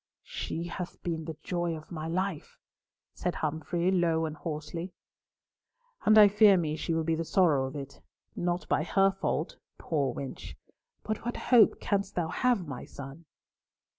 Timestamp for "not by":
8.35-8.81